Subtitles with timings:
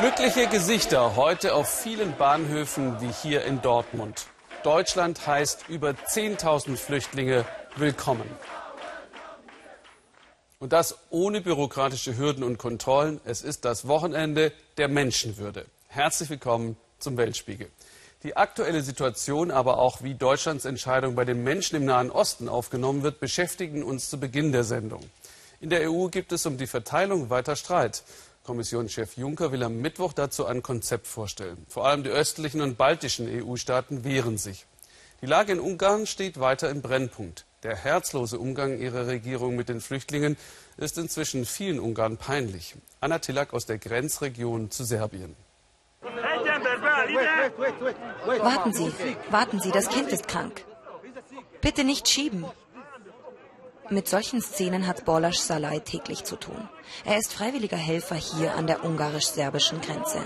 [0.00, 4.26] Glückliche Gesichter heute auf vielen Bahnhöfen wie hier in Dortmund.
[4.64, 7.44] Deutschland heißt über 10.000 Flüchtlinge
[7.76, 8.28] willkommen.
[10.58, 13.20] Und das ohne bürokratische Hürden und Kontrollen.
[13.24, 15.64] Es ist das Wochenende der Menschenwürde.
[15.88, 17.70] Herzlich willkommen zum Weltspiegel.
[18.24, 23.02] Die aktuelle Situation, aber auch wie Deutschlands Entscheidung bei den Menschen im Nahen Osten aufgenommen
[23.02, 25.02] wird, beschäftigen uns zu Beginn der Sendung.
[25.60, 28.02] In der EU gibt es um die Verteilung weiter Streit.
[28.44, 31.64] Kommissionschef Juncker will am Mittwoch dazu ein Konzept vorstellen.
[31.66, 34.66] Vor allem die östlichen und baltischen EU-Staaten wehren sich.
[35.22, 37.46] Die Lage in Ungarn steht weiter im Brennpunkt.
[37.62, 40.36] Der herzlose Umgang ihrer Regierung mit den Flüchtlingen
[40.76, 42.76] ist inzwischen vielen Ungarn peinlich.
[43.00, 45.34] Anna Tillak aus der Grenzregion zu Serbien.
[48.42, 48.92] Warten Sie,
[49.30, 50.66] warten Sie, das Kind ist krank.
[51.62, 52.44] Bitte nicht schieben.
[53.90, 56.68] Mit solchen Szenen hat Borlasch Salai täglich zu tun.
[57.04, 60.20] Er ist freiwilliger Helfer hier an der ungarisch-serbischen Grenze.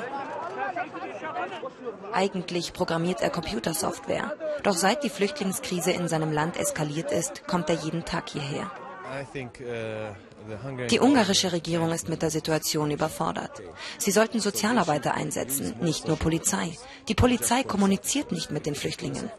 [2.13, 4.33] Eigentlich programmiert er Computersoftware.
[4.63, 8.71] Doch seit die Flüchtlingskrise in seinem Land eskaliert ist, kommt er jeden Tag hierher.
[9.09, 13.63] Uh, die ungarische Regierung ist mit der Situation überfordert.
[13.99, 16.77] Sie sollten Sozialarbeiter einsetzen, nicht nur Polizei.
[17.09, 19.31] Die Polizei kommuniziert nicht mit den Flüchtlingen.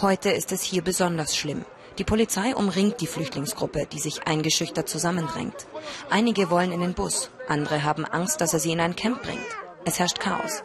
[0.00, 1.64] Heute ist es hier besonders schlimm.
[1.98, 5.66] Die Polizei umringt die Flüchtlingsgruppe, die sich eingeschüchtert zusammendrängt.
[6.08, 9.40] Einige wollen in den Bus, andere haben Angst, dass er sie in ein Camp bringt.
[9.84, 10.62] Es herrscht Chaos.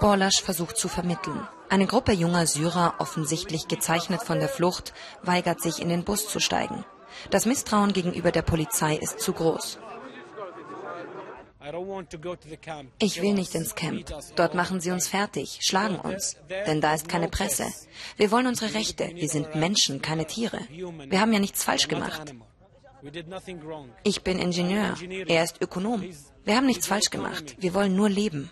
[0.00, 1.46] Borlasch versucht zu vermitteln.
[1.68, 6.40] Eine Gruppe junger Syrer, offensichtlich gezeichnet von der Flucht, weigert sich in den Bus zu
[6.40, 6.84] steigen.
[7.30, 9.78] Das Misstrauen gegenüber der Polizei ist zu groß.
[12.98, 14.06] Ich will nicht ins Camp.
[14.36, 16.36] Dort machen sie uns fertig, schlagen uns.
[16.66, 17.66] Denn da ist keine Presse.
[18.16, 19.10] Wir wollen unsere Rechte.
[19.14, 20.60] Wir sind Menschen, keine Tiere.
[20.70, 22.34] Wir haben ja nichts falsch gemacht.
[24.02, 24.96] Ich bin Ingenieur.
[25.26, 26.02] Er ist Ökonom.
[26.44, 27.56] Wir haben nichts falsch gemacht.
[27.58, 28.50] Wir wollen nur leben.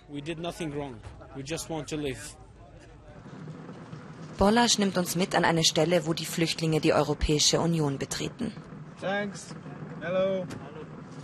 [4.39, 8.53] Bollasch nimmt uns mit an eine Stelle, wo die Flüchtlinge die Europäische Union betreten.
[9.01, 9.55] Thanks.
[10.01, 10.45] Hello.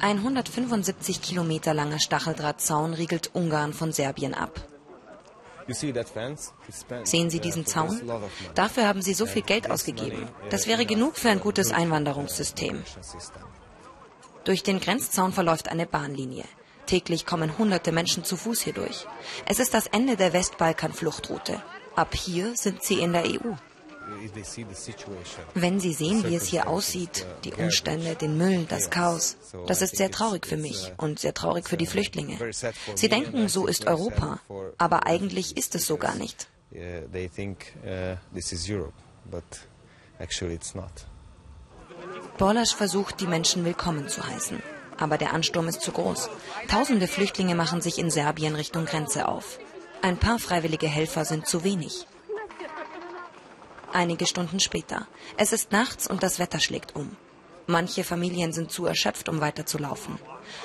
[0.03, 4.61] Ein 175 Kilometer langer Stacheldrahtzaun riegelt Ungarn von Serbien ab.
[7.05, 8.03] Sehen Sie diesen Zaun?
[8.57, 10.29] Dafür haben Sie so viel Geld ausgegeben.
[10.51, 12.83] Das wäre genug für ein gutes Einwanderungssystem.
[14.43, 16.47] Durch den Grenzzaun verläuft eine Bahnlinie.
[16.87, 19.07] Täglich kommen hunderte Menschen zu Fuß hier durch.
[19.47, 21.63] Es ist das Ende der Westbalkan-Fluchtroute.
[21.95, 23.55] Ab hier sind sie in der EU.
[25.55, 29.37] Wenn Sie sehen, wie es hier aussieht, die Umstände, den Müll, das Chaos,
[29.67, 32.39] das ist sehr traurig für mich und sehr traurig für die Flüchtlinge.
[32.95, 34.41] Sie denken, so ist Europa,
[34.79, 36.49] aber eigentlich ist es so gar nicht.
[42.39, 44.63] Borlasch versucht, die Menschen willkommen zu heißen.
[44.99, 46.31] Aber der Ansturm ist zu groß.
[46.69, 49.59] Tausende Flüchtlinge machen sich in Serbien Richtung Grenze auf.
[50.01, 52.07] Ein paar freiwillige Helfer sind zu wenig.
[53.93, 55.07] Einige Stunden später.
[55.37, 57.17] Es ist nachts und das Wetter schlägt um.
[57.67, 60.19] Manche Familien sind zu erschöpft, um weiterzulaufen.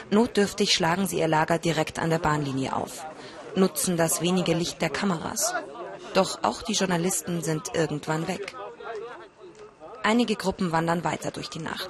[0.09, 3.05] Notdürftig schlagen sie ihr Lager direkt an der Bahnlinie auf,
[3.55, 5.53] nutzen das wenige Licht der Kameras.
[6.13, 8.55] Doch auch die Journalisten sind irgendwann weg.
[10.03, 11.89] Einige Gruppen wandern weiter durch die Nacht.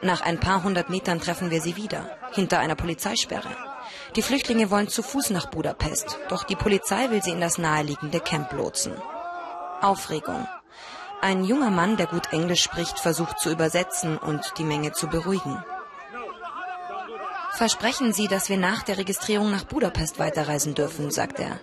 [0.00, 3.50] Nach ein paar hundert Metern treffen wir sie wieder, hinter einer Polizeisperre.
[4.16, 8.20] Die Flüchtlinge wollen zu Fuß nach Budapest, doch die Polizei will sie in das naheliegende
[8.20, 8.94] Camp lotsen.
[9.80, 10.46] Aufregung,
[11.20, 15.62] ein junger Mann, der gut Englisch spricht, versucht zu übersetzen und die Menge zu beruhigen.
[17.54, 21.58] Versprechen Sie, dass wir nach der Registrierung nach Budapest weiterreisen dürfen, sagt er.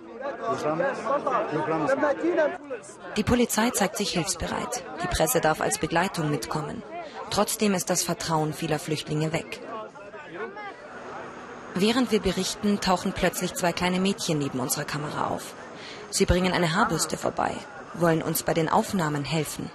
[3.16, 4.84] Die Polizei zeigt sich hilfsbereit.
[5.02, 6.82] Die Presse darf als Begleitung mitkommen.
[7.30, 9.60] Trotzdem ist das Vertrauen vieler Flüchtlinge weg.
[11.74, 15.54] Während wir berichten, tauchen plötzlich zwei kleine Mädchen neben unserer Kamera auf.
[16.10, 17.56] Sie bringen eine Haarbürste vorbei
[17.94, 19.70] wollen uns bei den Aufnahmen helfen.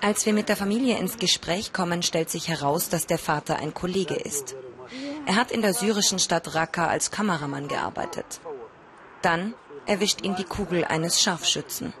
[0.00, 3.74] Als wir mit der Familie ins Gespräch kommen, stellt sich heraus, dass der Vater ein
[3.74, 4.54] Kollege ist.
[5.26, 8.40] Er hat in der syrischen Stadt Raqqa als Kameramann gearbeitet.
[9.22, 9.54] Dann
[9.86, 11.92] erwischt ihn die Kugel eines Scharfschützen.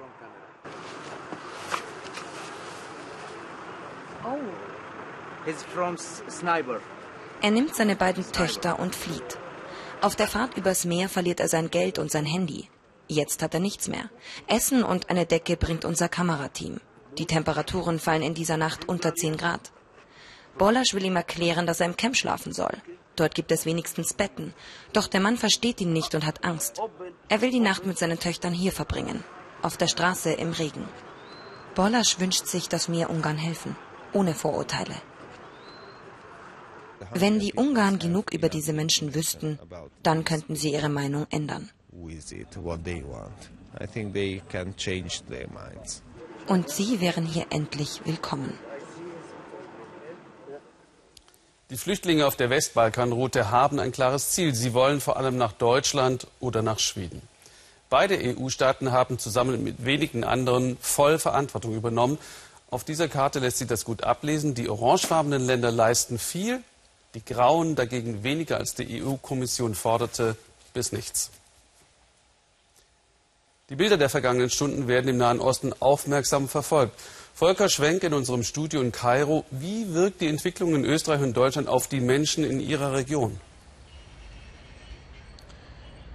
[7.42, 9.38] Er nimmt seine beiden Töchter und flieht.
[10.00, 12.68] Auf der Fahrt übers Meer verliert er sein Geld und sein Handy.
[13.08, 14.10] Jetzt hat er nichts mehr.
[14.46, 16.80] Essen und eine Decke bringt unser Kamerateam.
[17.18, 19.72] Die Temperaturen fallen in dieser Nacht unter 10 Grad.
[20.58, 22.76] Bollasch will ihm erklären, dass er im Camp schlafen soll.
[23.14, 24.54] Dort gibt es wenigstens Betten.
[24.92, 26.80] Doch der Mann versteht ihn nicht und hat Angst.
[27.28, 29.24] Er will die Nacht mit seinen Töchtern hier verbringen.
[29.62, 30.86] Auf der Straße im Regen.
[31.74, 33.76] Borlasch wünscht sich, dass wir Ungarn helfen,
[34.12, 34.94] ohne Vorurteile.
[37.14, 39.58] Wenn die Ungarn genug über diese Menschen wüssten,
[40.02, 41.70] dann könnten sie ihre Meinung ändern.
[46.46, 48.52] Und sie wären hier endlich willkommen.
[51.70, 54.54] Die Flüchtlinge auf der Westbalkanroute haben ein klares Ziel.
[54.54, 57.22] Sie wollen vor allem nach Deutschland oder nach Schweden.
[57.90, 62.18] Beide EU-Staaten haben zusammen mit wenigen anderen voll Verantwortung übernommen.
[62.70, 64.54] Auf dieser Karte lässt sich das gut ablesen.
[64.54, 66.62] Die orangefarbenen Länder leisten viel,
[67.16, 70.36] die grauen dagegen weniger als die EU-Kommission forderte,
[70.74, 71.30] bis nichts.
[73.70, 76.92] Die Bilder der vergangenen Stunden werden im Nahen Osten aufmerksam verfolgt.
[77.34, 79.46] Volker Schwenk in unserem Studio in Kairo.
[79.50, 83.40] Wie wirkt die Entwicklung in Österreich und Deutschland auf die Menschen in Ihrer Region?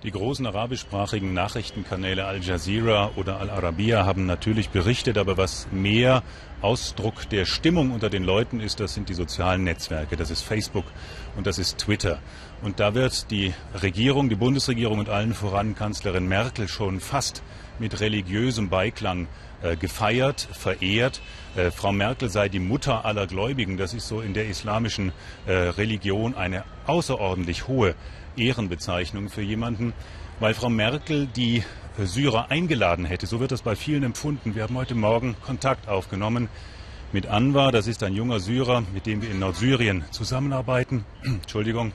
[0.03, 6.21] Die großen arabischsprachigen Nachrichtenkanäle Al Jazeera oder Al Arabiya haben natürlich berichtet, aber was mehr
[6.61, 10.85] Ausdruck der Stimmung unter den Leuten ist, das sind die sozialen Netzwerke, das ist Facebook
[11.35, 12.19] und das ist Twitter.
[12.61, 17.41] Und da wird die Regierung, die Bundesregierung und allen voran Kanzlerin Merkel schon fast
[17.79, 19.27] mit religiösem Beiklang
[19.63, 21.21] äh, gefeiert, verehrt.
[21.55, 23.77] Äh, Frau Merkel sei die Mutter aller Gläubigen.
[23.77, 25.11] Das ist so in der islamischen
[25.47, 27.95] äh, Religion eine außerordentlich hohe
[28.37, 29.93] Ehrenbezeichnung für jemanden,
[30.39, 31.63] weil Frau Merkel die
[31.97, 33.27] Syrer eingeladen hätte.
[33.27, 34.55] So wird das bei vielen empfunden.
[34.55, 36.49] Wir haben heute Morgen Kontakt aufgenommen
[37.11, 37.71] mit Anwar.
[37.71, 41.03] Das ist ein junger Syrer, mit dem wir in Nordsyrien zusammenarbeiten.
[41.23, 41.91] Entschuldigung.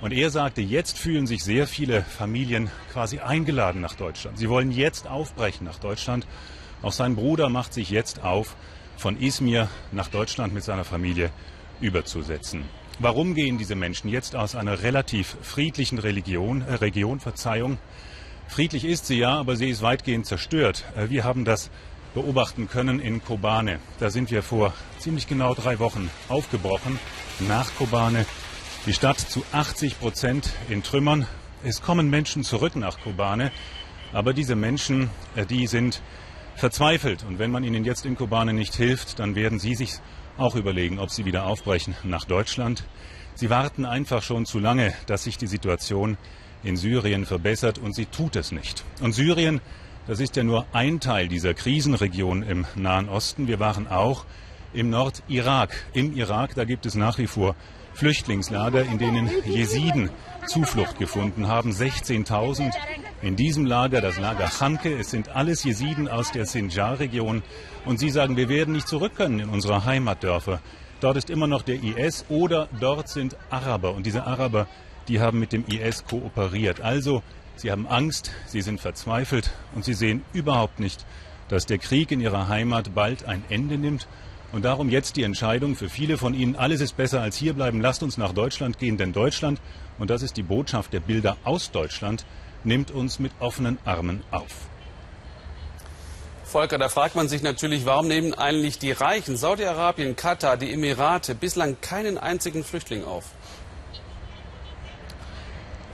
[0.00, 4.38] Und er sagte, jetzt fühlen sich sehr viele Familien quasi eingeladen nach Deutschland.
[4.38, 6.26] Sie wollen jetzt aufbrechen nach Deutschland.
[6.82, 8.54] Auch sein Bruder macht sich jetzt auf,
[8.96, 11.30] von Izmir nach Deutschland mit seiner Familie
[11.80, 12.62] überzusetzen.
[13.00, 17.78] Warum gehen diese Menschen jetzt aus einer relativ friedlichen Religion, äh, Region, Verzeihung?
[18.48, 20.84] Friedlich ist sie ja, aber sie ist weitgehend zerstört.
[20.96, 21.70] Äh, wir haben das
[22.14, 23.78] beobachten können in Kobane.
[24.00, 26.98] Da sind wir vor ziemlich genau drei Wochen aufgebrochen
[27.46, 28.24] nach Kobane.
[28.86, 31.26] Die Stadt zu 80 Prozent in Trümmern.
[31.62, 33.52] Es kommen Menschen zurück nach Kobane,
[34.12, 36.00] aber diese Menschen, äh, die sind
[36.56, 37.24] verzweifelt.
[37.28, 40.00] Und wenn man ihnen jetzt in Kobane nicht hilft, dann werden sie sich
[40.38, 42.84] auch überlegen, ob sie wieder aufbrechen nach Deutschland.
[43.34, 46.16] Sie warten einfach schon zu lange, dass sich die Situation
[46.62, 48.84] in Syrien verbessert und sie tut es nicht.
[49.00, 49.60] Und Syrien,
[50.06, 53.48] das ist ja nur ein Teil dieser Krisenregion im Nahen Osten.
[53.48, 54.24] Wir waren auch
[54.72, 55.74] im Nordirak.
[55.92, 57.54] Im Irak, da gibt es nach wie vor
[57.94, 60.10] Flüchtlingslager, in denen Jesiden
[60.46, 61.72] Zuflucht gefunden haben.
[61.72, 62.72] 16.000
[63.22, 64.96] in diesem Lager, das Lager Chanke.
[64.96, 67.42] Es sind alles Jesiden aus der Sinjar-Region.
[67.84, 70.60] Und sie sagen, wir werden nicht zurück können in unsere Heimatdörfer.
[71.00, 73.94] Dort ist immer noch der IS oder dort sind Araber.
[73.94, 74.68] Und diese Araber,
[75.08, 76.80] die haben mit dem IS kooperiert.
[76.80, 77.22] Also,
[77.56, 81.04] sie haben Angst, sie sind verzweifelt und sie sehen überhaupt nicht,
[81.48, 84.06] dass der Krieg in ihrer Heimat bald ein Ende nimmt
[84.52, 88.02] und darum jetzt die Entscheidung für viele von Ihnen, alles ist besser als hierbleiben, lasst
[88.02, 89.60] uns nach Deutschland gehen, denn Deutschland,
[89.98, 92.24] und das ist die Botschaft der Bilder aus Deutschland,
[92.64, 94.68] nimmt uns mit offenen Armen auf.
[96.44, 101.34] Volker, da fragt man sich natürlich, warum nehmen eigentlich die Reichen, Saudi-Arabien, Katar, die Emirate,
[101.34, 103.26] bislang keinen einzigen Flüchtling auf?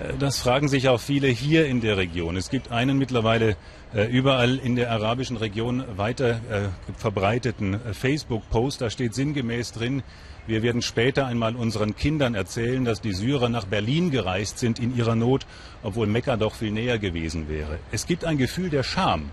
[0.01, 2.37] Äh, das fragen sich auch viele hier in der Region.
[2.37, 3.57] Es gibt einen mittlerweile
[3.95, 8.81] äh, überall in der arabischen Region weiter äh, verbreiteten Facebook-Post.
[8.81, 10.03] Da steht sinngemäß drin,
[10.47, 14.95] wir werden später einmal unseren Kindern erzählen, dass die Syrer nach Berlin gereist sind in
[14.95, 15.47] ihrer Not,
[15.83, 17.79] obwohl Mekka doch viel näher gewesen wäre.
[17.93, 19.31] Es gibt ein Gefühl der Scham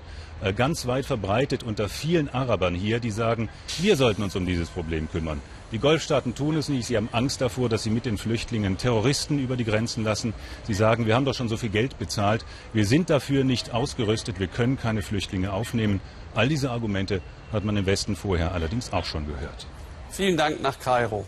[0.55, 3.49] ganz weit verbreitet unter vielen Arabern hier, die sagen,
[3.79, 5.39] wir sollten uns um dieses Problem kümmern.
[5.71, 6.85] Die Golfstaaten tun es nicht.
[6.85, 10.33] Sie haben Angst davor, dass sie mit den Flüchtlingen Terroristen über die Grenzen lassen.
[10.63, 12.43] Sie sagen, wir haben doch schon so viel Geld bezahlt.
[12.73, 14.39] Wir sind dafür nicht ausgerüstet.
[14.39, 16.01] Wir können keine Flüchtlinge aufnehmen.
[16.35, 17.21] All diese Argumente
[17.53, 19.65] hat man im Westen vorher allerdings auch schon gehört.
[20.09, 21.25] Vielen Dank nach Kairo.